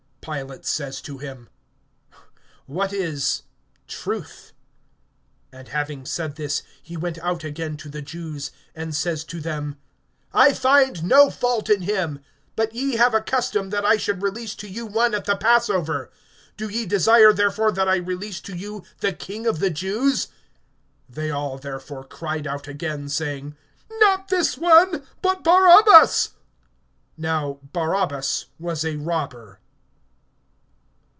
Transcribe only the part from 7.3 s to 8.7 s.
again to the Jews,